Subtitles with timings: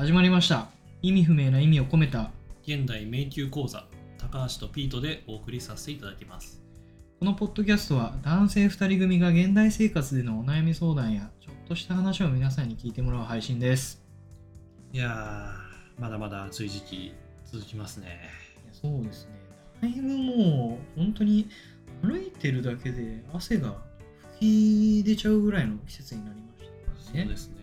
[0.00, 0.68] 始まりました。
[1.02, 2.30] 意味不明な意味を込めた。
[2.62, 3.84] 現代迷宮講座。
[4.16, 6.58] 高橋とピートでお送りさせていただきます。
[7.18, 14.02] このポッドキャストは男性2人組が現代生活でのお悩み相談やちょっとした話を皆さんに聞いてもらう配信です。
[14.94, 17.12] いやーまだまだ暑い時期
[17.44, 18.20] 続きますね。
[18.64, 19.32] いやそうですね。
[19.82, 21.46] だいぶもう本当に
[22.02, 23.74] 歩いてるだけで汗が
[24.38, 26.56] 吹き出ちゃうぐらいの季節になりま
[26.98, 27.24] したね。
[27.24, 27.59] そうですね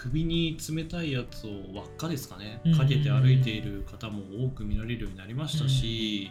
[0.00, 2.60] 首に冷たいやつを輪っかですかね。
[2.64, 2.84] うんうんうん。
[2.84, 6.30] かけて歩いている方も多く見られるようになりましたし、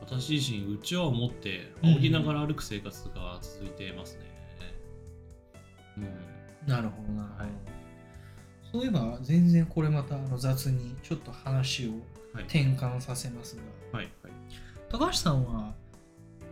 [0.00, 4.20] 私自身うちわを持って仰ぎながら歩く生活が続いていますね。
[5.98, 6.68] うん。
[6.68, 7.52] なるほどなるほど、はい
[8.72, 11.90] そういえば全然これまたあの雑にちょっと話を
[12.32, 12.44] はい。
[12.44, 13.56] 転換させます
[13.92, 13.98] が。
[13.98, 14.32] はいはい。
[14.88, 15.74] 高橋さんは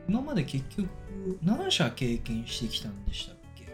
[0.08, 0.88] 今まで結局
[1.42, 3.68] 何社経験してきたんでしたっけ？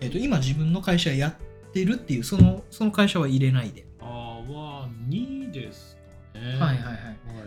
[0.00, 1.34] えっ、と今自分の会社やっ
[1.72, 5.96] てるっていうそのその会社は入れないで、あーは2です
[6.32, 6.46] かね。
[6.52, 6.94] はいはいはい。
[6.94, 6.94] は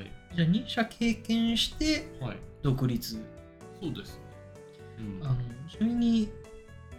[0.02, 0.12] い。
[0.36, 2.38] じゃあ2社経験してはい。
[2.62, 3.20] 独立。
[3.82, 4.22] そうですね。
[5.22, 5.28] うん。
[5.28, 5.36] あの
[5.70, 6.30] ちなみに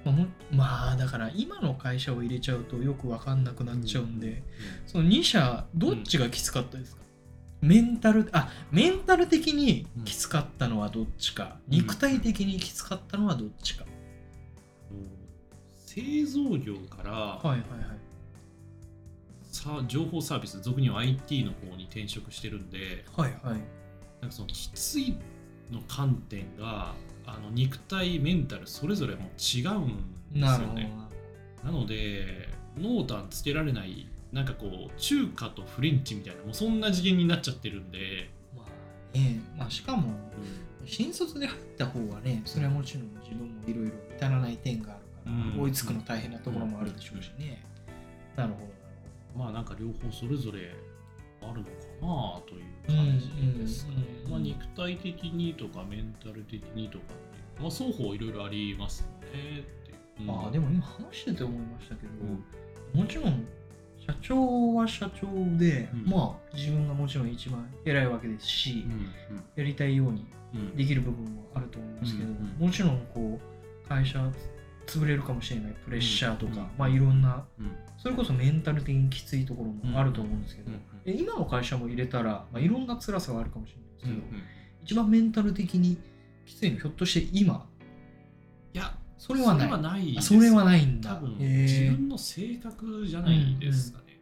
[0.05, 4.43] まあもまあだから今の会社を入れちゃうとよく分かんなくなっちゃうんで、
[4.87, 7.03] その2社どっちがきつかったですか、
[7.61, 11.77] メンタルあメンタル的にきつかったのはどっちか、うん。
[11.77, 13.85] 肉体的にきつかったのはどっちか、
[15.95, 17.61] 製造業からはいはいはい。
[19.43, 23.61] さ情報サービス、俗には IT の方に転職してるんで、はいはい。
[24.23, 25.17] なんかそのきつい
[25.71, 26.95] の観点が
[27.27, 30.91] あの肉体、メンタルそれぞれもう違うんですよね。
[31.63, 39.41] なので、濃淡つけられない、なんかこう、中華とフレンチみたいな、もうそんな次元になっちゃってるんで、まあね。
[39.59, 40.15] まあ、しかも
[40.87, 45.02] 新卒で入った方がねそれはもちろん自分もいろいろ至らない点がある
[45.59, 47.65] 追いつくの大変なところもあるでしょうしね、
[48.37, 48.73] なるほど。
[49.45, 50.75] まあなんか両方それぞれ
[51.41, 53.29] あるのかなという感じ
[53.59, 53.97] ですかね。
[53.97, 54.31] うんうんうん。
[54.31, 59.03] まあ肉体的にとかメンタル的にとかってまあ双方いろいろあります
[59.33, 62.13] ねってまあでも今話してて思いましたけど、
[62.95, 63.01] うん。
[63.01, 63.47] もちろん
[64.05, 66.11] 社長は社長で、うん。
[66.11, 69.11] まあ自分がもちろん一番偉いわけですし、うん
[69.57, 70.77] やりたいようにうん。
[70.77, 72.67] できる部分もあると思うんですけど、うんうん。
[72.67, 74.31] もちろんこう会社
[74.87, 77.71] 潰れるかもしれないプレッシャーとか、うんまあいろんなうん。
[77.99, 80.75] それこそメンタル的にきついところもあると思うんですけど、う
[81.07, 84.43] 今の会社も入れたら、まあ、いろんな辛さがあるかもしれないですけど、
[84.83, 85.97] 一番メンタル的に
[86.45, 87.65] きついのひょっとして今？
[88.75, 90.19] いやそれはない。
[90.21, 91.15] それはないんだ。
[91.15, 94.19] 多分自分の性格じゃないですかね。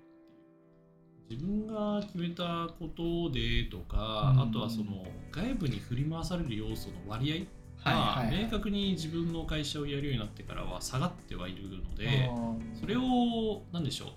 [1.30, 4.42] 自分が決めたことでとか、うん。
[4.42, 12.30] あとはその外部に振り回される要素の割合はいはい、まあ明確に自分の会社をやるようになってからは下がってはいるので
[12.78, 14.08] それを何でしょう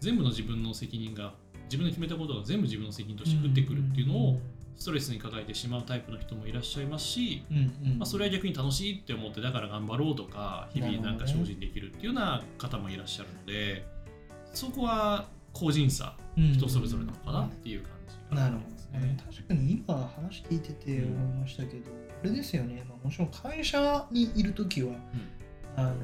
[0.00, 1.34] 全部の自分の責任が
[1.64, 4.40] 自分の決めたことが全部自分の責任として降ってくるっていうのを
[4.76, 7.98] ストレスに抱えてしまうタイプの人もいらっしゃいますし、うんうん。
[7.98, 13.86] まあ、それは逆に楽しいって思ってだから頑張ろうとか日々なんか精進できるっていうような方もいらっしゃるので
[14.52, 19.16] そこは個人差うん人それぞれなのかなっていう感じがなるほありますどね。
[19.24, 19.65] 確かに今
[20.26, 21.90] 話聞いてて思いましたけど、
[22.22, 24.92] あれですよね、まあ、もちろん会社にいるときは、
[25.76, 25.94] あの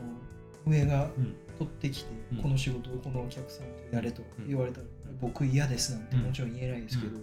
[0.66, 1.36] 上がうん。
[1.58, 2.38] 取ってきて、うん。
[2.38, 4.86] この仕事をこのお客さんとやれと言われたら、
[5.20, 7.18] 僕嫌ですなんてもちろん言えないですけど、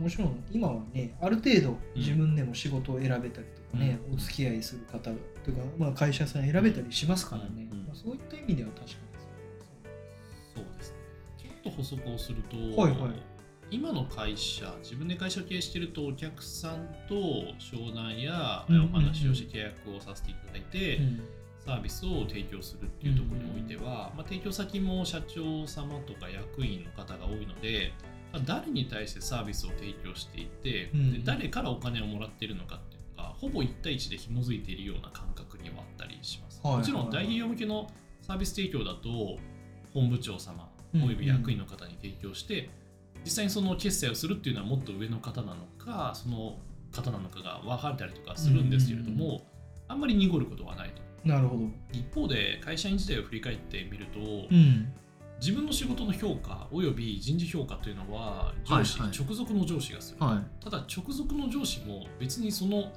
[0.00, 4.14] もちろん今はね、ある程度自分でも仕事を選べたりとかね、うん。
[4.14, 5.16] お付き合いする方とか、
[5.76, 8.98] まあ、会社さん選べたりしますからね、まあ、そういった意味では確かに
[10.54, 10.96] そうですね。
[11.36, 13.37] ちょっと補足をすると、はいはい
[13.70, 17.14] 今の会社自分で会社を経営してるとお客さんと
[17.58, 18.90] 商談やうんうんうん。
[18.90, 21.20] お話をして契約をさせていただいて、うん。
[21.66, 27.92] サービスを提供するっていうところにおいては、まあ、提供先も社長様とか役員の方が多いので、
[28.32, 36.60] まあ誰に対してサービスを提供していて、うんで誰からお金をもらっているのかっていうのがほぼ1対1で紐づいているような感覚にはあったりします。
[36.62, 37.86] はいはいもちろん大企業向けの
[38.22, 39.38] サービス提供だと
[39.92, 41.02] 本部長様うん。
[41.04, 42.70] および役員の方に提供して、
[43.28, 46.56] 実際にその決済をするっていうのはもっと上の方なのかその
[46.90, 49.58] 方なのかが分かれたりとかするんですけれども、うん
[49.88, 51.02] あんまり濁ることはないと。
[51.26, 51.62] なるほど。
[51.92, 54.92] 一方で会社員時代を振り返ってみると、うん。
[55.40, 62.92] 自分の仕事の評価および人事評価というのは上司、はいはい直属の上司がする、はただ直属の上司も別にその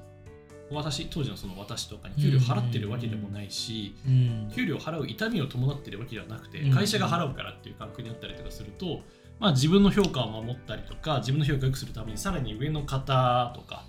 [0.72, 3.96] 私当時のその私とかに給料払ってるわけでもないし、い。
[4.08, 4.52] うん。
[4.54, 9.02] 給料払う痛みを伴ってるわけではなくてうん会社が払うからっていう感覚にあったりとかすると、
[9.42, 13.84] まあ、自分の評価を守ったりとか自分の評価を良くするためにさらに上の方とか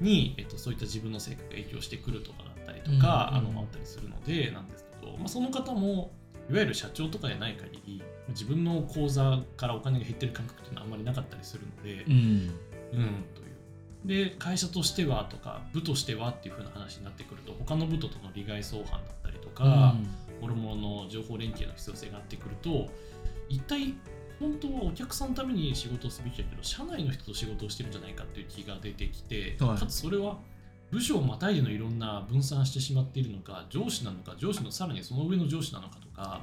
[0.00, 6.12] に、えっと、そういった自分の性格が影響してくるとかだったりとか、うんうんあのあったりするのでなんですけど、まあ、その方も
[6.48, 12.12] いわゆる社長とかでない限り自分の口座からお金が減ってる感覚っていうのはあんまりなかったりするので、うん。
[12.12, 14.30] うん、という。
[14.30, 19.94] で、会社としてはとか、部としてはっていう風な話になってくると、他の部ととの利害相反だったりとか、
[20.40, 22.88] もろもろの情報連携の必要性があってくると、
[23.48, 23.94] 一体
[24.40, 29.78] 本当はお客さんのために仕事をすべきだけど、社内の人と仕事をしてるんじゃないかっていう気が出てきて、はい。
[29.78, 30.38] かつそれは
[30.90, 36.42] 部署をまたいでのいろんな分散してしまっているのか、上司なのか、上司のさらにその上の上司なのかとか、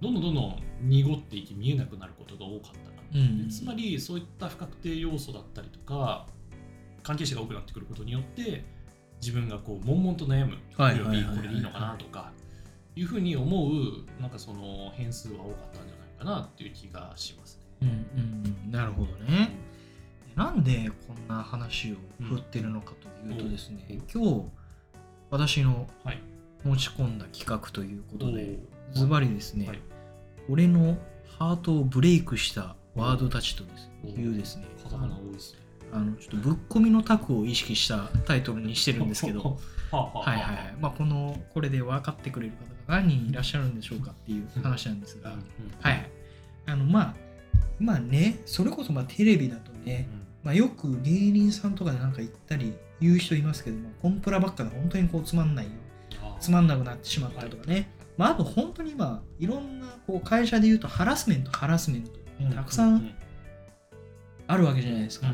[0.00, 3.20] どんどんどんどん濁っていき見えなくなることが多かったかな。
[3.20, 3.24] う。
[3.24, 3.46] ん。
[3.46, 6.26] でつまりそういった不確定要素だったりとか
[7.02, 8.64] 関係者が多くなってくることによって
[9.20, 10.84] 自分がこう悶々と悩むこ
[11.42, 12.32] れでいいのかなとか
[12.94, 17.66] いうふうに思うなんかその変数は多かったんじゃないかなっていう気がしますね。
[17.82, 19.50] うんうんうんなるほどね。
[20.34, 24.44] なんでこんな話を振ってるのかというとですね、うん今日
[25.30, 26.20] 私のはい。
[26.64, 28.58] 持ち込んだ企画ということで、
[28.92, 29.78] ズバリですね、はい
[30.48, 30.96] 俺の
[31.38, 35.58] ハートをブレイクしたワードたちとですおいうですね、カタカナ多いですね。
[35.92, 39.58] あのちょっとぶっ込みのタクを意識したタイトルにしてるんですけど、
[39.90, 40.76] はいはいはい。
[40.80, 45.34] まあこのこれで分かってくれる方が何人いらっしゃるんでしょうかっていう話なんですが、
[45.80, 46.10] はい。
[46.66, 47.14] あのまあ
[47.78, 50.08] まあね、それこそまあテレビだとね、
[50.42, 55.72] まあ、よく芸人さんとかでなんか言ったり言う人いますけども、コンプラばっかで本当にこうつまんないよ。
[56.40, 57.90] つまんなくなってしまったとかね。
[58.16, 62.10] まあ、あと本当に今、いろんなこう会社で言うとハラスメント、ハラスメント、
[62.54, 63.14] たくさうんん
[64.46, 65.26] あるわけじゃないですか。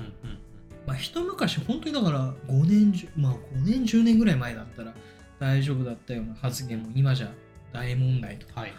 [0.87, 4.93] まあ、一昔、本当にだから5年、10まあ、5年、10年ぐらい前だったら
[5.39, 7.33] 大丈夫だったような発言も今じゃ
[7.73, 8.73] 大問題とはい。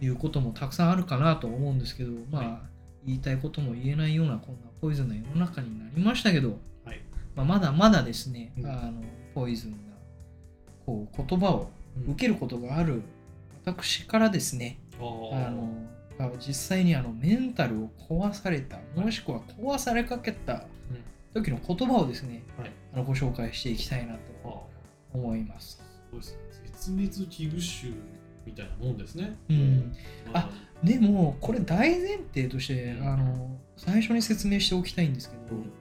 [0.00, 2.60] いうこともたくさんあるかなと思うんですけど、まあ、は
[3.06, 7.00] 言いたいことも言えないようなこんなポイズンな世の中になりましたけど、はい。
[7.36, 8.66] まあ、まだまだですね、うん。
[8.66, 9.02] あの
[9.34, 9.76] ポイズンな
[10.84, 11.70] こう言葉を
[12.06, 13.02] 受けることがある
[13.64, 15.04] 私からですね、あ
[15.46, 15.72] あの
[16.18, 20.64] あ実際にあのメンタルを壊されたもしくは壊されかけた
[21.32, 22.70] 時の言葉をですね、はい。
[22.92, 24.68] あのご紹介していきたいなあと
[25.14, 25.80] 思います。
[26.10, 27.92] そうです絶滅危惧種
[28.46, 29.36] みたいなもんですね。
[29.48, 29.94] うん。
[30.32, 30.50] まあ
[30.82, 33.08] でもこれ大前提としてうん。
[33.08, 35.72] あの最初に説明しておきたいんですけど、うん。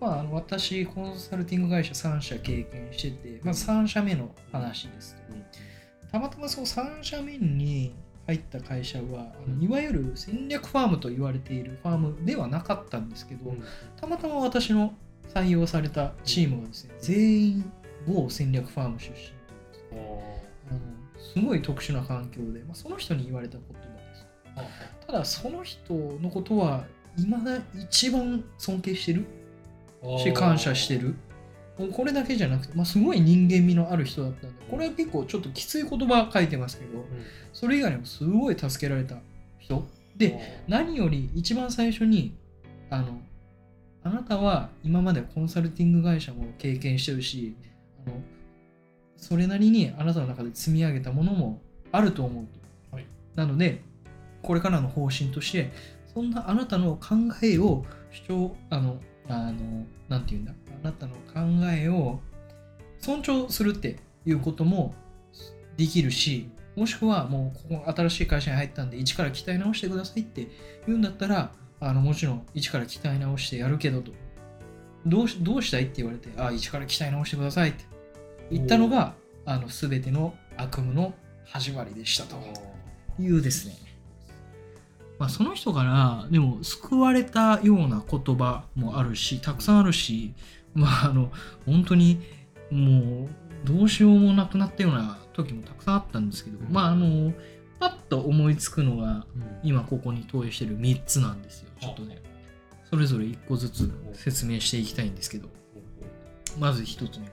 [0.00, 5.14] まあ、あの私コンサルティング会社3社経験してて、まあ、3社目の話です。
[5.14, 5.34] と。
[5.34, 5.44] うん。
[6.10, 7.94] たまたまその3社目に
[8.26, 9.58] 入った会社はあうん。
[9.58, 13.62] のいわゆる戦略ファームと言われているファームではなかったんですけど、うん。
[13.96, 14.94] たまたま私の
[15.34, 17.72] 採用されたチームがですね、全員
[18.06, 20.00] 某戦略ファーム出身というあー。
[20.00, 20.27] あの
[21.18, 24.26] すごい特殊な環境で、まあ、その人に言われた言葉です。
[24.56, 26.84] あただその人のことは
[27.16, 29.26] 未だ一番尊敬してる
[30.18, 31.14] し感謝してる。
[31.92, 37.06] これだけじゃなくて、まあ、すごい人間味のある人だったんで、これは結構ちょっときつい言葉書いてますけど、うん
[37.52, 39.16] それ以外にもすごい助けられた
[39.58, 39.86] 人。
[40.16, 42.36] で、何より一番最初に、
[42.90, 43.20] あの、
[44.02, 47.56] あなたは今までコンサルティング会社も経験してるし、
[48.06, 48.16] あの
[49.18, 51.60] それなりにあなたの中で積み上げたものも
[51.92, 52.44] あると思う
[52.90, 52.96] と。
[52.96, 53.06] はい。
[53.34, 53.82] なので、
[54.42, 55.70] これからの方針として、
[56.14, 58.98] そんなあなたの考えを主張、あの、
[59.28, 62.20] あの、なんて言うんだ、あなたの考えを
[63.00, 64.94] 尊重するっていうことも
[65.76, 66.48] できるし、
[66.78, 70.46] もしくはもうここ新しい会社に入ったんで一から鍛え直してくださいって
[70.86, 74.12] 言うんだったらあのもちろん一から鍛え直してやるけどと。
[75.06, 77.84] どうしどうしたいって言われてあ一から鍛え直してくださいって
[78.50, 79.14] 言ったのが
[79.44, 81.14] あの全ての悪夢の
[81.44, 82.36] 始まりでしたと。
[83.20, 83.74] いうですね、
[85.18, 90.34] まあ、その人からでも救われたような言葉もあるしたくさんあるし
[90.74, 91.32] まああの
[91.66, 92.20] 本当に
[92.70, 93.28] もう
[93.64, 96.72] どうしようもなくなったような時もたくさんあったんですけど、うん。
[96.72, 97.32] まああの
[97.80, 99.58] パッと思いつくのがうん。
[99.62, 102.22] 今ここに投影してる3つなんですよちょっとね。
[102.88, 105.48] それぞれ1個ずつ説明していきたいんですけど。
[106.58, 107.26] まず1つ目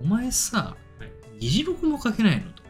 [0.00, 1.40] お前さはい。
[1.40, 2.62] 議事録も書けないのと。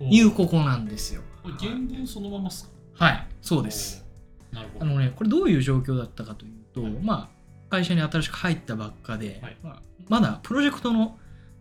[0.00, 1.22] おいうここなんですよ。
[1.42, 2.64] 原文そのままっす
[2.98, 3.04] か？
[3.04, 3.26] はい。
[3.42, 4.04] そうです。
[4.52, 4.84] おなるほど。
[4.84, 6.92] あのねこれどういう状況だったかというと、はい。
[7.02, 7.28] まあ
[7.70, 9.56] 会社に新しく入ったばっかで、はい。
[9.62, 11.18] まあ、まだプロジェクトの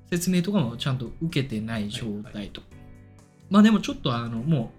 [0.09, 2.61] 説明とかもちゃんと受けてない状態と、
[3.49, 4.71] まあでもちょっとあのも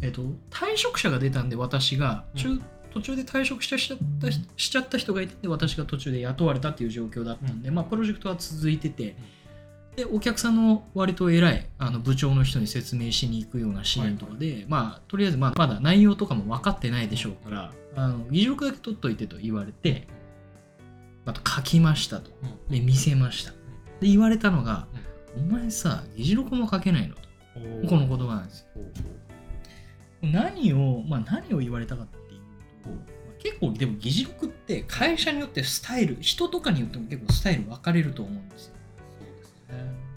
[0.00, 2.62] う、えっと退職者が出たんで私が中、うん。
[2.92, 7.74] 途中で退職しちゃったししちゃった人がいて私が途中で雇われたっていう状況だったんで、うん。
[7.74, 9.16] まあ、プロジェクトは続いてて、
[9.96, 20.06] でお客さんの割と偉いあの部長の人に説明しに行くようなシーンとかで、まあとりあえずまあまだ内容とかも分かってないでしょうからあの議事録だけ取っといてと言われて
[21.24, 22.30] また書きましたと。
[22.42, 22.72] うん。
[22.72, 23.52] で見せました。
[24.00, 24.86] で言われたのが、
[25.36, 27.22] お前さ議事録も書けないのと。
[27.88, 28.66] この言葉なんですよ。
[30.22, 32.22] 何を、まあ、何を言われたかっていう
[32.82, 38.74] と、まあ結構でも議事録って会社によってスタイル人とかによっても結構スタイル分かれると思うんですよ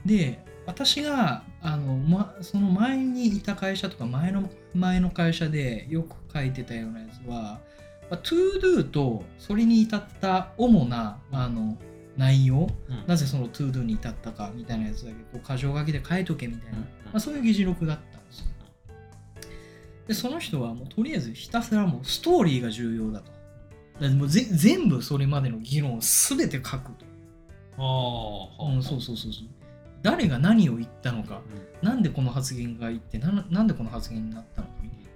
[0.05, 7.59] で私があの、ま、その前にいた会社とか前の前の会社でよく書いてたようなやつは、
[8.09, 11.77] まあ、ToDo とそれに至った主なあの
[12.17, 13.07] 内容うん。
[13.07, 18.45] なぜその ToDo に至ったかみたいなやつだけこう箇条書きで書いとけみたいな、うんまあ、そういう議事録だったんですよ。
[20.07, 23.31] でその人はもうとりあえずひたすらもうストーリーが重要だと。
[23.99, 27.05] だもうぜ全部それまでの議論を全て書くと、
[27.77, 29.54] ああ、うん、そうそうそうそう
[30.05, 31.41] 誰が何を言ったのか
[31.81, 31.89] うん。
[31.89, 35.09] なんでこの発言が言ってななんでこの発言になったのかみたいな。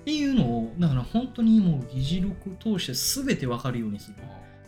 [0.00, 2.94] っていうのをだから本当にもう議事録を通して
[3.26, 4.16] 全て分かるようにする。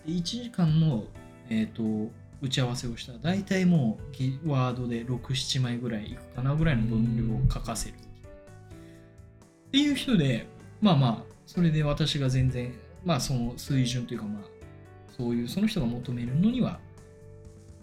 [0.07, 1.05] で1時間の、
[1.49, 7.95] えー、と打ち合わせをしたら大体もうぎワードで67枚ぐらいいくかなぐらいの分量を書かせる。
[7.95, 10.47] っていう人で
[10.83, 12.75] まあまあそれで私が全然
[13.07, 14.43] まあその水準というかまあ
[15.17, 16.79] そういうその人が求めるのには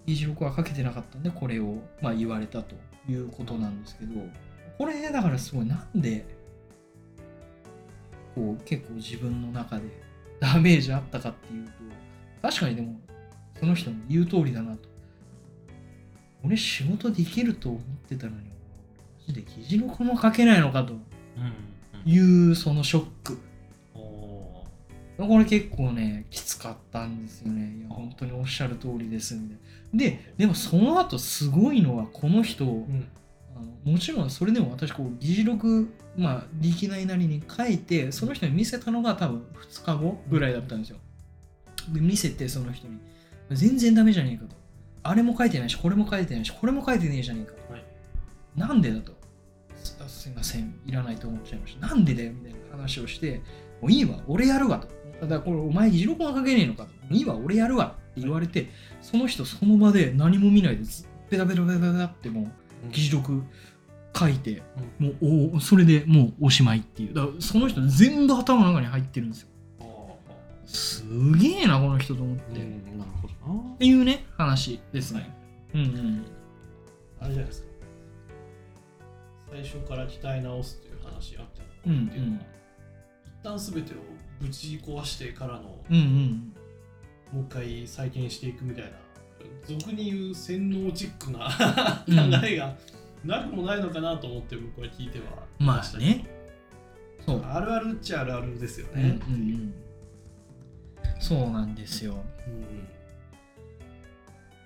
[0.10, 2.76] 議事録は書けてなかったんでこれをまあ言われたと
[3.08, 4.14] いうことなんですけど
[4.80, 6.26] これだからすごいなんで
[8.34, 9.84] こう結構自分の中で
[10.42, 11.72] ダメージあったかっていうと
[12.42, 13.00] 確かにでも
[13.60, 14.90] その人の言う通りだなと。
[16.42, 18.44] 俺仕事できると思ってたのにマ
[19.28, 20.94] ジで議事録も書けないのかと。
[20.94, 21.02] うん
[22.06, 23.34] いうそのショック。
[23.34, 23.49] お
[25.28, 27.78] これ結構ねきつかったんですよね。
[27.80, 29.58] いや本当におっしゃる通りですみたい
[29.94, 33.08] なででもその後すごいのはこの人、ーうん。
[33.56, 40.98] あのもちろんそれでも私こう議事録まあ力ないなりに書いてその人に見せたのが多分2日後ぐらいだったんですよ。
[41.92, 43.00] で見せてその人に
[43.52, 44.56] 全然ダメじゃねえかと。
[45.04, 47.84] あれも書いてないしこれも書いてないしこれも書いてねえじゃねえかと、はい。
[48.56, 49.14] なんでだと。
[50.08, 50.76] すいません。
[50.86, 51.88] いらないと思っちゃいました。
[51.88, 53.42] なんでだよみたいな話をして
[53.82, 54.88] もういいわ俺やるわと
[55.22, 56.90] だからこれお前議事録が書けねえのかと。
[57.14, 58.70] いいわ俺やるわって言われて
[59.02, 63.44] その人その場で何も見ないでずペタペタペタペタってもう議事録
[64.18, 64.64] 書いて、
[64.98, 67.14] もうおそれでもうおしまいっていう。
[67.14, 69.48] だからその人全部頭の中に入ってるんですよ。
[70.66, 71.04] す
[71.38, 75.36] げえなこの人と思って、っうんなるほどなていうね話ですね、
[75.74, 76.26] うんうん。
[77.20, 77.68] あれじゃないですか。
[79.52, 82.44] 最初から鍛え直すという話あったうんっていうのは、
[83.26, 83.98] 一旦全てを
[84.40, 86.54] ぶち壊してからの、うんうん。
[87.34, 88.92] もう一回再建していくみたいな。
[89.66, 92.32] 俗に言う洗脳チックなうん。
[92.32, 92.76] 流れが
[93.24, 95.26] なくもないのかなと思って僕は聞いては。
[95.60, 96.26] まあね。
[97.26, 97.44] そう。
[97.46, 99.74] あるあるっちゃあるあるですようんうね、んうん。
[101.20, 102.24] そうなんですよ。
[102.48, 102.88] うん。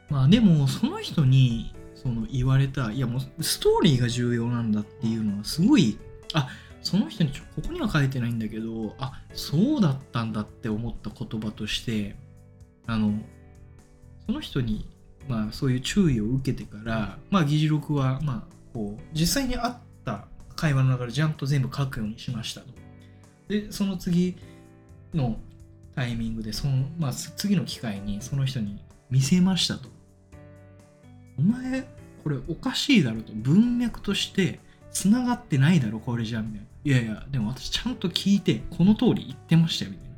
[0.09, 5.97] まあでもその人にその言われたいやもうストーリーが重要なんだっていうのはすごい
[6.33, 6.49] あ
[6.81, 12.15] その人にここには書いてないんだけどあそうだったんだって思った言葉として
[12.85, 13.13] あの
[14.25, 14.87] その人に
[15.27, 20.25] まあそういう注意を受けてからまあ議事録はまあこう実際にあった
[20.55, 22.67] 会話の中でちゃんと全部書くようにしましたと。
[23.47, 24.35] でその次
[25.13, 25.37] の
[25.95, 29.89] タイミングでその、まあ、次の機会にその人に見せましたと。
[31.37, 31.87] お前
[32.23, 33.33] これおかしいだろと。
[33.33, 34.59] 文脈として
[34.91, 36.67] つながってないだろこれじゃんみたいな。
[36.85, 40.15] いやいやでも私ちゃんと聞いてこの通り言ってましたよみたいな。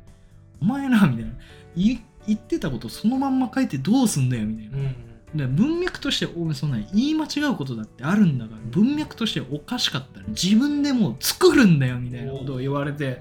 [0.60, 1.32] お前なみたいな。
[1.76, 4.96] い言ってたことそのまんま書いてどうすんだよみたいな、うん
[5.34, 13.20] 文脈としてお前そんな言い間違うことだってあるんだから文脈としておかしかったら自分でもう作るんだよみたいなことを言われて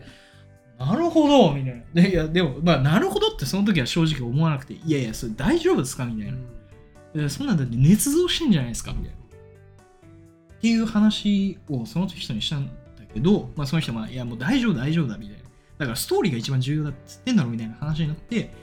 [0.80, 2.02] なるほどみたいな。
[2.04, 6.38] でいやでもまあなるほどってその時は正直思わなくていやいやそれ大丈夫ですかみたいな、
[7.22, 9.18] いやそんなんだって捏造してんじゃないですかみたいな。
[10.58, 12.72] っていう話をその人にしたんだ
[13.16, 15.44] けど、まあ、その人はまあいやもう大丈夫大丈夫だみたいな。
[15.80, 18.54] だからストーリーが一番重要だって言ってんだろみたいな話になって、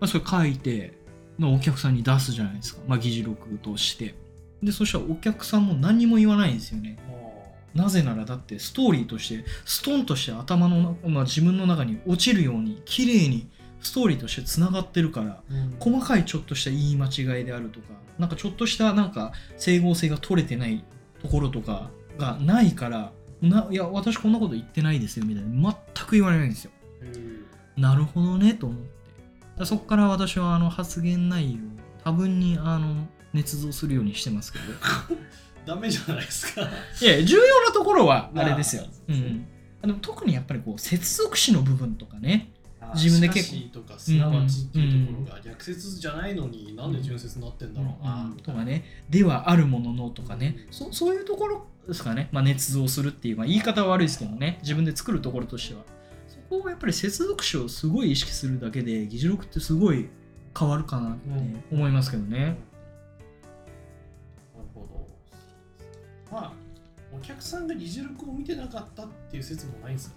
[0.00, 0.92] まあ、それ書いて、
[1.38, 4.14] まあ、お客さんに出すじゃないですか、まあ、議事録として。
[4.62, 6.98] でそしたらお客さんも何にも言わないんですよね。
[7.74, 13.48] なぜならだってストーリーとしてストンとして頭の中、まあ、自分の中に落ちるように綺麗に
[13.80, 15.76] ストーリーとしてつながってるからうん。
[15.80, 17.86] 細かいちょっとした言い間違いであるとか
[18.18, 20.84] なんかちょっとしたなんか整合性が取れてない
[21.20, 23.12] ところとかがないから
[23.48, 25.76] ないや私こんなこと言ってないですよみたいな。
[25.96, 26.70] 全く言われないんですよ。
[27.02, 27.34] うん
[27.76, 28.94] なるほどねと思って。
[29.58, 31.60] だそこから私はあの発言内容を
[32.04, 34.64] 多分にあの捏造するようにしてますけど。
[35.66, 36.60] ダメじゃないですか。
[37.00, 38.82] いや重要なところはあれですよ。
[38.82, 39.46] まあ、うん、
[39.82, 42.50] でも特にやっぱりこう接続詞の部分とかね。
[42.94, 43.80] 自分で結構。
[43.80, 48.84] とかすなわちっていうところが逆説じゃないのになんで純説になってんだろうな、うんとかね。
[49.08, 50.66] ではあるもののとかね。
[50.70, 54.58] そそういうところですかね、まあ、捏造するっていう、まあ、言い方は悪いですけどね。
[54.62, 55.82] 自分で作るところとしては。
[56.26, 60.08] そこをやっぱり接続詞をすごい意識するだけで議事録ってすごい
[60.58, 61.20] 変わるかなって
[61.72, 62.58] 思いますけどね、なる
[64.74, 65.06] ほど。
[66.30, 66.52] まあ
[67.12, 70.16] お客さんが議事録を見てなかったっていう説もないんですか？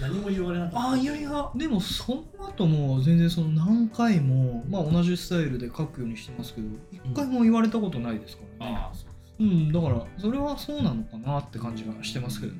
[0.00, 0.80] 何も言われなかった。
[0.80, 1.50] ああいやいや。
[1.56, 9.06] でもその後も全然その何回も、まあ、同じスタイルで書くようにしてますけど一回も言われたことないですからね、ああそ
[9.40, 12.58] うん、だからそれはそうなのかなって感じがしてますけどね。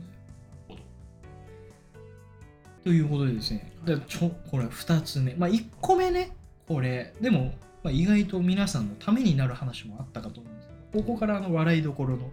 [2.85, 6.31] ということでですね、でちょこれ2つ目、まあ1個目ね、
[6.67, 10.69] これ、でも、まあ、意外と皆さんのためになる話もあったかと思うんです。
[10.69, 12.31] けど、ここからあの笑いどころの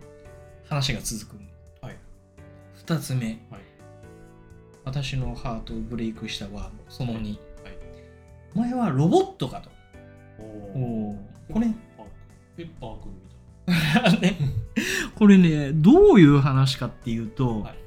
[0.67, 1.97] 話が続くんで、はい。
[2.85, 3.61] 2つ目、はい。
[4.83, 7.37] 私のハートをブレイクしたワード、その2、はい。
[8.55, 9.69] お前はロボットかと。
[10.37, 11.15] おお
[11.51, 11.67] これ、
[12.57, 12.99] ペッパー。
[13.01, 13.34] くんみたい
[14.21, 14.37] ね、
[15.15, 17.85] これねどういう話かっていうと、はい。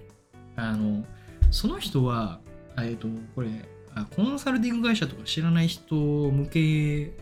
[0.58, 1.04] あの
[1.52, 2.40] その人は
[2.76, 3.48] えっとこれ
[3.94, 7.12] あコンサルティング会社とか知らない人向け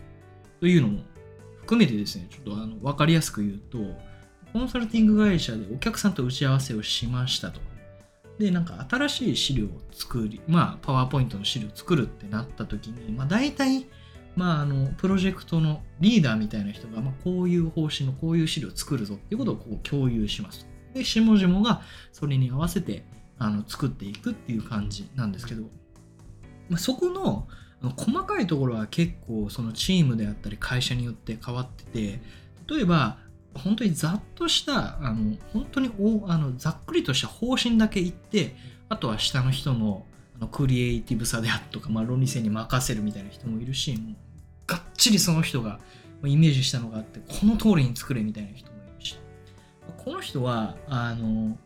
[0.59, 1.01] というのも
[1.59, 3.77] 含めてですねちょっとあの分かりやすく言うと
[4.53, 7.59] コンサルティング会社でお客さんと打ち合わせをしましたと。
[8.39, 13.85] でなんか新しい資料を作りまあパワーポイントの資料を作るってなった時にまあ大体
[14.37, 20.67] まあ、あのプロジェクトのリーダーみたいな人が、まあ、こういう方針のこういう資料を作るぞっていうことをこう共有します。
[20.93, 21.81] で、下々が
[22.13, 23.03] それに合わせて
[23.39, 25.63] あの作っていくっていう感じなんですけど、
[26.69, 27.47] まあ、そこの
[27.95, 32.21] 細かいところは結構そのチームであったり会社によって変わってて、
[32.69, 33.17] 例えば
[33.55, 38.55] 本当にざっとしたあの本当におあのざっくりとした方針だけ言って
[38.89, 43.99] あとは下の人のあのクリエイティブさであるとか、まあ、論理性に任せるみたいな人もいるし
[44.67, 45.79] がっちりその人が
[46.25, 49.17] イメージしたのがあってこの通りに作れみたいな人もいるし。
[49.97, 51.57] この人はあの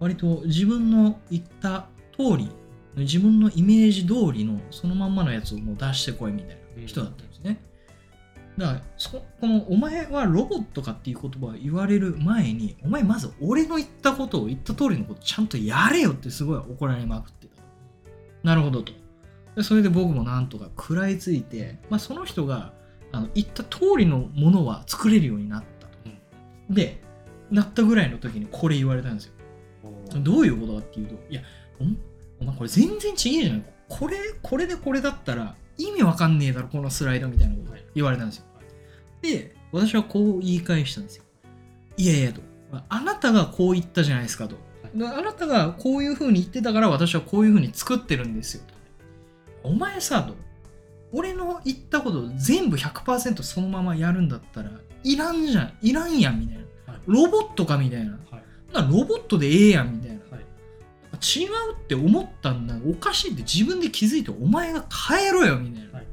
[0.00, 2.50] 割と自分の言った通り
[2.96, 7.60] 自分のイメージ通りのそのまんまのやつをもう出してこいみたいな人だったんですね。
[8.56, 17.62] だからそこの「お前はロボットか」っていう言葉を言われる前にお前まず俺の言ったことを言った通りのことちゃんとやれよってすごい怒られまくってた。
[18.42, 18.92] なるほどと。
[19.58, 22.72] でそれで僕もなんとか食らいついて、まあ、その人が
[23.10, 25.94] あの言った通りのものは作れるようになったと、
[26.70, 27.02] で
[27.50, 29.32] なったぐらいの時にこれ言われたんですよ。
[30.14, 31.42] などういうことかっていうといや
[31.80, 33.62] おお前これ全然違えじゃない。
[33.88, 38.44] これこれでこれだったら意味わかんねえだろこのスライドみたいなこと言われたんですよ。
[39.22, 41.24] で私はこう言い返したんですよ。
[41.96, 42.42] いやいやと。
[42.88, 44.54] あなたがこう言ったじゃないですかと。
[44.94, 48.77] であなたがこういうふうに言ってたから私はこういうふうに作ってるんですよと
[49.68, 50.34] お前さと。
[51.12, 54.70] 俺の言ったこと全部100%そのままやるんだったら
[55.04, 55.72] いらんじゃん。
[55.80, 56.92] いらんやんみたいな。
[56.92, 57.02] はい。
[57.06, 58.18] ロボットかみたいな。
[58.30, 58.72] はい。
[58.72, 60.16] なロボットでええやんみたいな。
[60.30, 60.40] はい。
[61.40, 62.76] 違うって思ったんだ。
[62.86, 66.06] おかしいって自分で気づいてお前が変えろよみたいな、はい。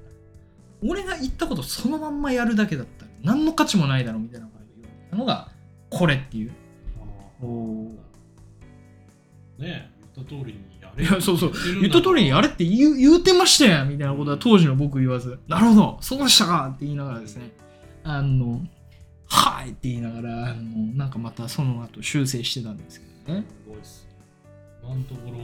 [0.88, 4.50] 俺が言ったことそのまんまやるだけだったら何の価値もないだろみたいな
[5.18, 5.50] のが
[5.90, 6.52] これっていう。
[7.42, 7.46] あ
[9.62, 11.52] ねえ言った通りにいやそうそう。
[11.82, 15.40] 言った通りにやれって言う言うてましたやんみたいなことは当時の僕言わず。
[15.48, 15.98] なるほど。
[16.02, 17.52] そうでしたかって言いながらですね。
[18.04, 18.62] あの
[19.28, 20.64] はいって言いながらあの
[20.96, 23.46] なんかまたその後修正してたんですけどね。
[23.66, 24.08] すごいっす。
[24.84, 25.38] 今のところ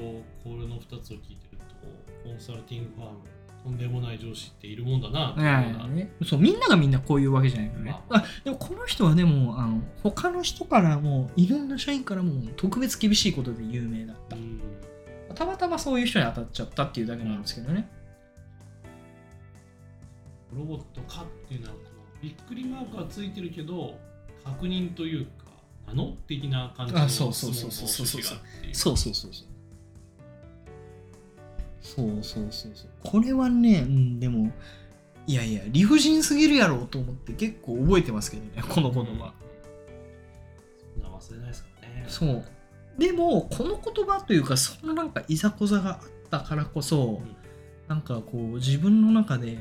[0.43, 3.17] これの2つを聞いてるとコンサルティングファーム
[3.63, 14.35] とんでもない上司っているもんだなってね、そうみんながみんなこういうわけじゃないからね、まあでもこの人はでもあの他の人からもいろんな社員からも特別厳しいことで有名だった。
[14.35, 14.61] うん
[15.33, 17.89] たまたまそういう人に当たっちゃったっていうだけなんですけどね。
[20.53, 23.97] ロボットかっていうのはこのびっくりマークがついてるけど
[24.43, 25.31] 確認というか
[25.87, 28.05] なの的な感じのあそうそうそうそうそう。
[28.05, 29.47] そうそうそうそう
[31.81, 32.71] そうそうそうそう。
[32.75, 34.51] そうこれはね、うん、でも
[35.27, 39.33] いやいや理不尽すぎるやろうと思って結構覚えてますけどねこの言葉、
[40.93, 42.05] そんな忘れないですかね。
[42.07, 42.43] そう
[43.01, 47.35] でもこの言葉というかそのなんかいざこざがあったからこそ、ん。
[47.87, 49.57] なんかこう自分の中で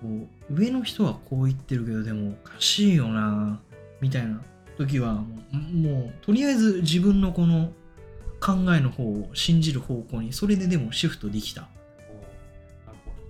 [0.00, 3.60] こう上の人はこう言ってるけどでもおかしいよな
[4.00, 4.40] みたいな
[4.76, 7.72] 時はもうもうとりあえず自分のこの
[8.38, 11.68] 考えの方を信じる方向にそれででもシフトできた。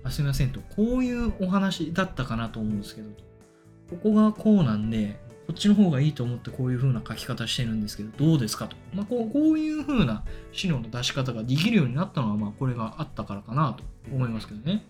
[0.04, 3.08] あすみませんとこういうお話だったかなと思うんですけど。
[3.10, 13.82] とここがこうなんでこっちの方がいいと思ってこういう風な書き方してるんですけどどうですかと、まあ、こうこういう風な資料の出し方ができるようになったのはまあこれがあったからかなと
[14.14, 14.84] 思いますけどね。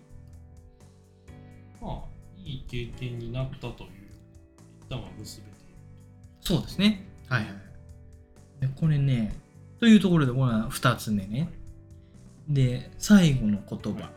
[1.79, 1.99] どまあ
[2.43, 3.89] いい経験になったという
[4.85, 5.75] 一旦は結べている
[6.41, 7.07] そうですね。
[7.29, 7.53] はいはい。
[8.59, 9.33] でこれね
[9.79, 11.49] というところでこれは2つ目ね。
[12.49, 14.09] で最後の言葉。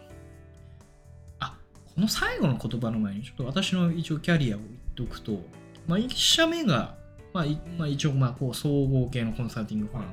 [1.38, 1.56] あ
[1.94, 5.40] この最後の言葉の前にちょっと私の一応キャリアを言っておくと、
[5.86, 6.94] まあ、1社目が、
[7.32, 10.06] まあいまあ、一応まあこう総合系のコンサルティングファン、ま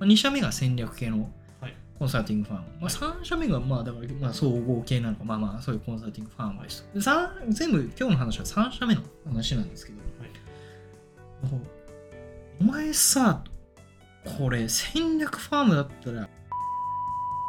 [0.00, 1.74] あ、2社目が戦略系のはい。
[1.98, 11.60] コンサルティングファン、まあ、3社目がまあだからまあ総合系なのかまあまあそういうコンサルティングファンですとでさん全部今日の話は3社目の話なんですけど、はい。
[12.60, 13.42] お前さ
[14.38, 16.28] これ戦略ファームだったら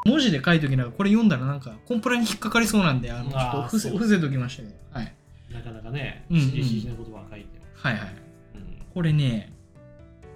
[0.06, 4.76] 文字で書いときながらこれ読んだらなんかコンプラに引っかかりそうなんであのちょっと伏せときましたけど。
[4.92, 5.14] はい。
[5.52, 6.50] なかなかね、うんうん。
[6.50, 7.56] 刺激的な言葉が書いて。
[7.56, 7.57] る。
[7.88, 8.14] はいはい
[8.56, 9.54] うんこれね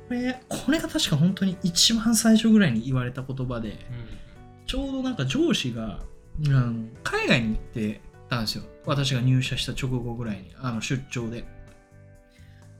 [0.07, 3.77] これこれが確か本当に一番最初ぐらいに言われた言葉で
[4.71, 5.99] ちょうどなんか上司が、
[6.47, 8.63] うん、海外に行ってたんですよ。
[8.85, 11.43] 私が入社した直後ぐらいに、あの出張で。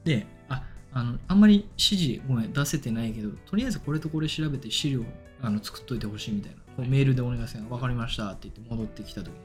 [0.06, 5.04] で、あ、あの、あんまり指示ごめん出せてないけど、とりあえずこれとこれ調べて資料
[5.42, 6.58] あの作っといてほしいみたいな。
[6.78, 9.36] こうメールでお願いするわかりましたって言って戻ってきた時に、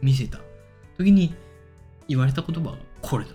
[0.00, 0.38] 見せた
[0.96, 1.34] 時に
[2.06, 3.32] 言われた言葉がこれだ。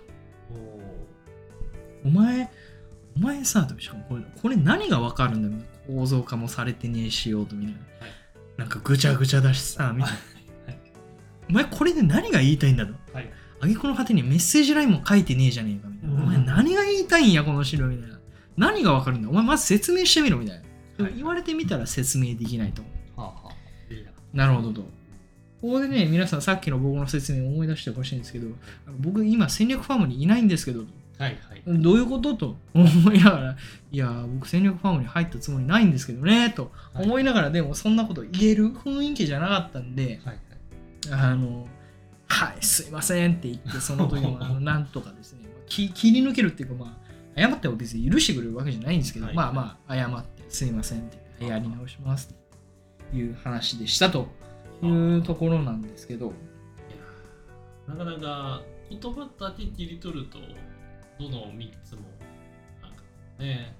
[2.03, 2.49] おお前、
[3.15, 5.99] お前さ、しかもこれ、これ何がわかるんだみたいな。
[5.99, 7.79] 構造化もされてねえしようとみたいな。
[7.79, 8.11] はい
[8.57, 10.17] なんかぐちゃぐちゃだしさ、みたいな。
[10.17, 10.79] はい
[11.49, 12.93] お前これで何が言いたいんだと。
[13.13, 13.29] はい
[13.59, 16.15] あげくの果てにメッセージラインも書いてねえじゃねえかみたいな。
[16.15, 18.19] うんお前何が言いたいんや、この資料みたいな。
[18.57, 20.61] 何がわかるんだお前まず説明してみろみたい
[20.97, 21.05] な。
[21.05, 22.81] はい言われてみたら説明できないと。
[22.81, 23.33] はあは
[23.89, 24.11] あいいな。
[24.33, 24.81] なるほどと。
[25.61, 28.47] ここでね、皆さんさっきの僕の説明を思い出してほしいんですけど、
[28.99, 30.83] 僕今戦略ファームにいないんですけど、
[31.17, 31.81] はいはい。
[31.81, 33.57] どういうことと思いながら、
[33.91, 37.05] いや、僕戦略ファームに入ったつもりないんですけどね、とはい。
[37.05, 40.39] 思いながら、でもそんなこと言える雰囲気じゃなかったんで、はい
[41.11, 41.67] あの、
[42.27, 46.97] はい、すいませんって言って、その時も、あのなんとかですね、き切り抜けるっていうか、ま
[47.35, 49.35] あ、謝っても別に許してくれるわけじゃないんですけど、はい。
[49.35, 51.01] まあまあ、謝って、すいませんっ
[51.39, 52.33] てやり直します
[53.11, 54.27] という話でしたと
[54.83, 56.33] いうところなんですけど、
[57.87, 60.39] なかなか言葉だけ切り取ると、
[61.19, 62.01] どの3つも、
[62.81, 63.03] なんか
[63.39, 63.75] ね、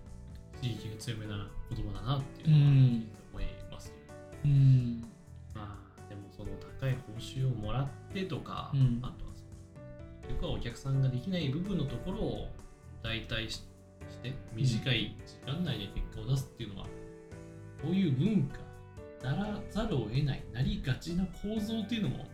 [0.56, 3.08] 刺激が強めな言葉だなっていうのはうん。
[3.32, 4.14] 思いますけど、
[4.46, 5.06] うん、
[5.54, 9.00] まあ、でもその高い報酬をもらってとか、うん。
[9.04, 9.50] あとはその、
[10.22, 12.48] 結局はお客さんができない部分のところを
[13.04, 13.64] 代替し
[14.10, 16.86] して、短い時間内で結果を出すっていうのは、
[17.82, 18.60] こういう文化、
[19.24, 22.26] ならざるを得ない、なりがちな構造っていうのも、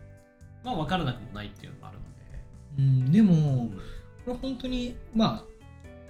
[0.64, 2.04] まあ分からなくもないっていうのもあるの
[2.76, 3.78] うん、でも、で、
[4.26, 5.44] これ本当にまあ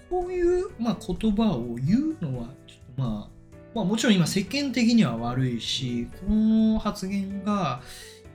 [0.10, 3.30] こういう、まあ、言葉を言うのはちょっとまあ
[3.74, 7.82] まあもちろん今世間的には悪いしこの発言が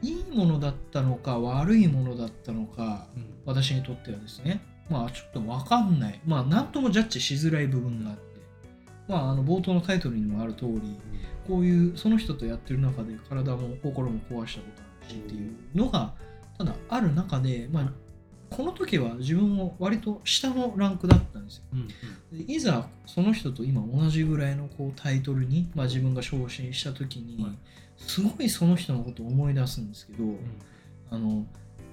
[0.02, 4.60] いいものだったのか悪いものだったのかうん私にとってはですね
[4.90, 6.20] まあちょっと分かんない。
[6.26, 8.22] まあ何ともジャッジしづらい部分があって
[9.06, 10.98] まああの冒頭のタイトルにもある通り
[11.46, 16.12] こういうその人とやってる中で体も心も壊したことあるしっていうのが
[16.58, 17.92] ただある中で、まあ、
[18.50, 21.62] この時は自分も割と下のランクだったんですよ。
[21.72, 21.88] うん
[22.46, 27.52] でいざその人と今同じぐらいのこうタイトルに、まあ、自分が昇進した時にはい。
[27.96, 30.38] すごいその人のことを思い出すんですけど、うん。
[31.10, 31.44] あの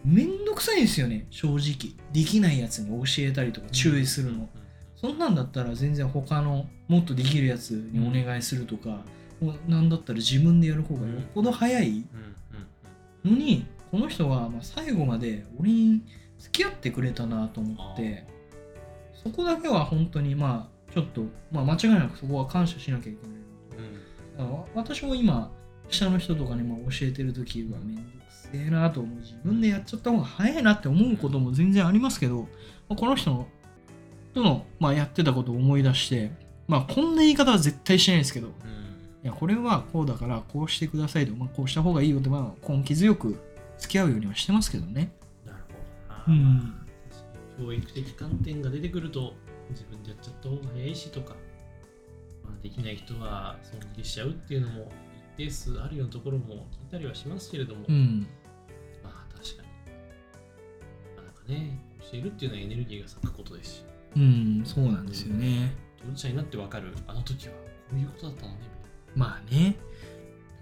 [0.03, 1.95] めんどくさいんですよね正直。
[2.11, 4.47] できないやつに教えたりとか注意するの、
[4.95, 9.01] そんなんだったら全然他のもっとできるやつにお願いするとか、
[9.41, 13.31] もうなんだったら自分でやる方がよっぽど早いうん。
[13.31, 13.37] うん。
[13.37, 16.01] のにこの人はまあ最後まで俺に
[16.39, 18.25] 付き合ってくれたなと思って
[19.23, 24.63] そこだけは本当にまあちょっと、まあ、間違いなくそこは感謝しなきゃいけないうん。
[24.73, 25.51] 私も今
[25.89, 32.47] 下の人とかにも教えてる時はめんどくせえなと思う自分でやっちゃった方が早いなって思うことも全然ありますけど、
[32.87, 33.47] まあこの人の
[34.33, 36.31] との、まあ、やってたことを思い出して
[36.67, 38.53] まあこんな言い方は絶対しないですけどうん。
[38.53, 38.53] い
[39.23, 43.39] やこれはこうだからこうしてくださいと、まあ、こうした方がいいよって、まあ、根気強く
[43.79, 45.11] 付き合うようにはしてますけどね。
[46.27, 46.73] うん
[47.57, 49.33] 教育的観点が出てくると、
[49.69, 51.35] 自分でやっちゃった方が早いしとか、
[52.43, 54.91] まあ、できない人は尊敬しちゃうっていうのも
[55.37, 58.27] 一定数あるようなところも聞いたりはしますけれども、うん
[59.03, 59.69] まあ確かに。
[61.15, 61.79] なかなかね、
[62.11, 63.85] 教えるっていうのはエネルギーが咲くことですし、
[64.15, 65.73] うん、そうなんですよね。
[65.97, 67.59] 当事者になってわかる、あの時はこ
[67.95, 69.77] ういうことだったのね、みたいまあね。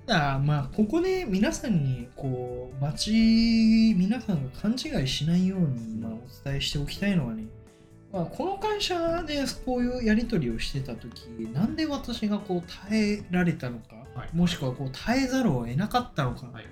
[0.05, 7.45] ただ、まあ、ここで皆さんに、こう、街、皆さんが勘違いしないように、まあ、お伝えしておきたいのはね、
[8.13, 16.53] まあ、この会社でこういうやり取りをしてた時なんで私がこう耐えられたのか、はいもしくはこう耐えざるを得なかったのか、な。
[16.53, 16.65] はい。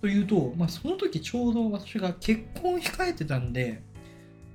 [0.00, 3.82] というと、まあ、その時ちょうど私が結婚を控えてたんで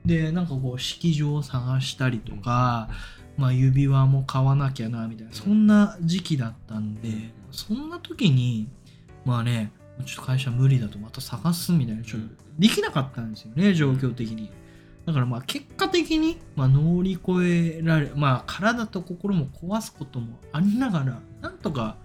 [0.03, 2.89] でなんかこう式場を探したりとか、
[3.37, 7.31] まあ、指輪も買わなきゃなみたいなそんな時期だったんで、うん。
[7.51, 8.67] そんな時に
[9.25, 9.71] まあね
[10.05, 12.27] ちょっと会社無理だとまた探すみたいなちょっと
[12.59, 14.51] できなかったんですよね状況的に。
[15.05, 21.97] だからまあ結果的に、まあ、乗り越えられまあ体と心も壊すこともありながらなんとか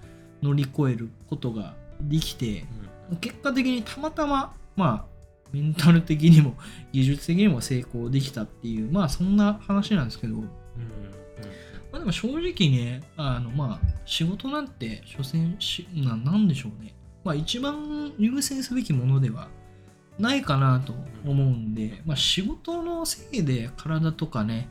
[0.42, 2.64] 乗り越えることができて
[3.20, 5.10] 結果的にたまたままあ
[5.52, 6.54] メンタル的にも
[6.92, 10.36] 技術的にも成功できたっていうまあそんな話なんですけど
[11.92, 16.94] まあでも正直ね、あのまあ仕事なんて、所詮しな、なんでしょうね。
[17.24, 19.48] まあ一番優先すべきものでは
[20.18, 24.68] ないかなと思うんで、まあ仕事のせいで体とかね、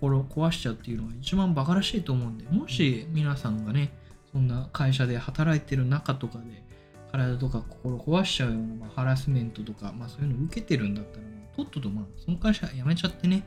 [0.00, 3.92] 心を壊しちゃうっていうのが一番バカらしいと思うんで、もし皆さんがね、
[4.32, 6.62] そんな会社で働いてる中とかで、
[7.10, 11.24] 体とか心壊しちゃうような、まあ、ハラスメントとか、まあそういうのを受けてるんだったら、
[11.56, 13.44] とっととまあその会社辞めちゃってね、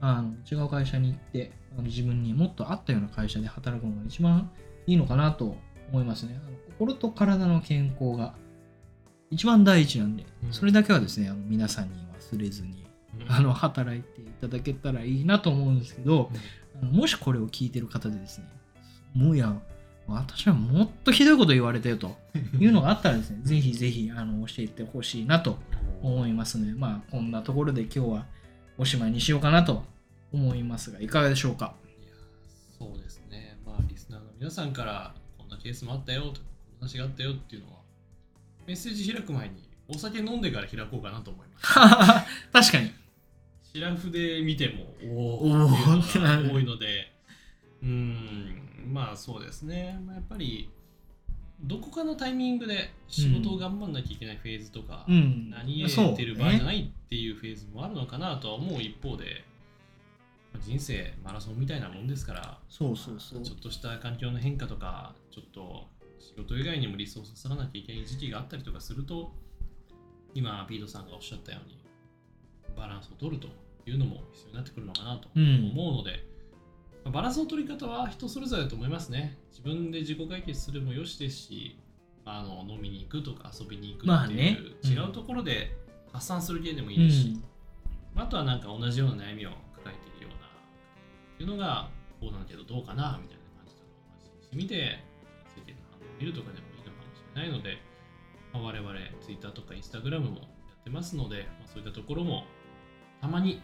[0.00, 4.50] あの違う会社に行ってあの自分にもっと合ったような会社で働くのが一番
[4.86, 5.56] いいのかなと
[5.90, 6.40] 思いますね。
[6.40, 8.34] あの心と体の健康が
[9.30, 10.52] 一番第一なんで、うん。
[10.52, 12.86] それだけはですね、あの皆さんに忘れずに
[13.20, 13.32] うん。
[13.32, 16.30] あの働いていただけたらいいなと思うんですけど、
[16.80, 18.46] あのもしこれを聞いてる方でですね、
[19.14, 19.56] もういや、
[20.06, 22.14] 私はもっとひどいこと言われたよと
[22.58, 25.58] いうのがあったらですね、ぜひぜひあの教えてほしいなと
[26.02, 28.26] 思いますので、まあ、こんなところで今日は
[28.76, 29.84] おしまいにしようかなと
[30.34, 31.74] 思いますが、いかがでしょうか？
[32.78, 33.56] そうですね。
[33.64, 37.78] まあ、リスナーの皆さんから、こんなケースもあったよとか、こんな話があったよっていうのは、
[38.66, 39.54] メッセージ開く前に、
[39.88, 41.66] お酒飲んでから開こうかなと思います。
[42.52, 42.90] 確かに。
[43.72, 47.12] シラフで見ても、おおっていうのが多いので、
[47.82, 49.98] うーん、まあそうですね。
[50.04, 50.70] まあ、やっぱり、
[51.60, 55.50] どこかのタイミングで仕事を頑張んなきゃいけないフェーズとか、うん。
[55.50, 59.53] 何やってる場合じゃないっていうフェーズもあるのかなとは思う一方で、まあ
[60.64, 63.42] 人生マラソンみたいなもんですから、そうそうそう。
[63.42, 69.32] ちょっとした環境の変化とか、ちょっと仕事以外にもリソースを割かなきゃいけない時期があったりとかすると、
[70.34, 71.78] 今、ピートさんがおっしゃったように、
[72.76, 73.48] バランスを取ると
[73.88, 76.26] いうのも必要になってくるのかなとうん思うので、
[77.04, 79.38] まあバランスの取り方は人それぞれだと思いますね。
[79.50, 81.78] 自分で自己解決するもよしですし、
[82.24, 85.76] あの飲みに行くとか遊びに行くっていう、まあねうん違うところで
[86.12, 87.40] 発散する系でもいうんいですし、
[88.16, 89.50] あとはなんか同じような悩みを
[91.44, 94.98] いうのがこうなんだけどどうかなみたいな感じとかを発信してみて
[95.76, 97.78] の反応を見るとかでもいいのかもしれないので、
[98.52, 100.46] まあ、我々 Twitter とか Instagram もや
[100.80, 102.44] ってますので、まあ、そういったところも
[103.20, 103.62] たまに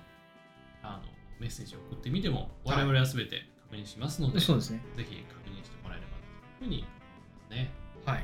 [0.82, 1.08] あの
[1.40, 4.82] メッセージを送ってみても我々は全て確認しますので、そうですね。
[4.96, 6.12] ぜひ確認してもらえれば
[6.58, 7.70] というふうに思いますね。
[8.04, 8.16] はい。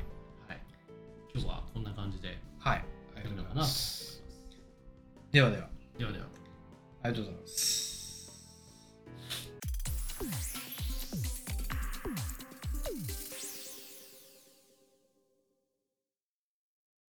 [0.49, 0.61] はい、
[1.33, 2.85] 今日はこんな感じではい。
[3.17, 4.23] あやるのかなと思います。
[5.33, 6.27] ではでは、ではでは。
[7.03, 7.86] ありがとうございます。